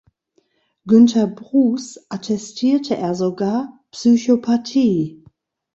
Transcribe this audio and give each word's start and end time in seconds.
Günther 0.87 1.27
Brus 1.27 1.99
attestierte 2.09 2.97
er 2.97 3.13
sogar 3.13 3.85
"Psychopathie". 3.91 5.23